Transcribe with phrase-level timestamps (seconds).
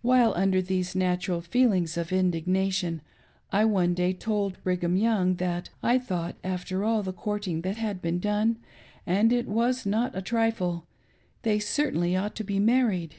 [0.00, 3.02] While under these natural feelings of indignation,
[3.52, 8.00] I one day told Brigham Young, that I thought, after all the courting that had
[8.00, 8.56] been done—
[9.06, 10.86] and it was not a trifle—
[11.42, 13.16] they certainly ought to be married.